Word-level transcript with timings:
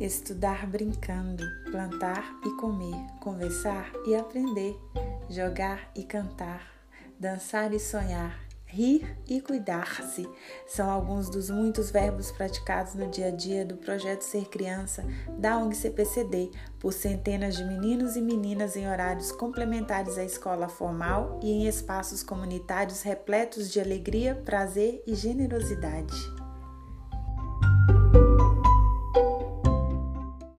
Estudar 0.00 0.66
brincando, 0.66 1.44
plantar 1.70 2.24
e 2.42 2.50
comer, 2.56 2.96
conversar 3.20 3.92
e 4.06 4.16
aprender, 4.16 4.74
jogar 5.28 5.90
e 5.94 6.02
cantar, 6.02 6.66
dançar 7.18 7.74
e 7.74 7.78
sonhar, 7.78 8.40
rir 8.64 9.14
e 9.28 9.42
cuidar-se 9.42 10.26
são 10.66 10.88
alguns 10.88 11.28
dos 11.28 11.50
muitos 11.50 11.90
verbos 11.90 12.32
praticados 12.32 12.94
no 12.94 13.08
dia 13.08 13.26
a 13.26 13.30
dia 13.30 13.62
do 13.62 13.76
projeto 13.76 14.22
Ser 14.22 14.46
Criança 14.48 15.04
da 15.38 15.58
ONG 15.58 15.76
CPCD 15.76 16.50
por 16.78 16.94
centenas 16.94 17.54
de 17.54 17.64
meninos 17.64 18.16
e 18.16 18.22
meninas 18.22 18.76
em 18.76 18.88
horários 18.88 19.30
complementares 19.30 20.16
à 20.16 20.24
escola 20.24 20.66
formal 20.66 21.38
e 21.42 21.50
em 21.50 21.66
espaços 21.66 22.22
comunitários 22.22 23.02
repletos 23.02 23.70
de 23.70 23.78
alegria, 23.78 24.34
prazer 24.34 25.02
e 25.06 25.14
generosidade. 25.14 26.39